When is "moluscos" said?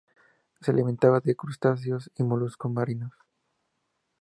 2.23-2.71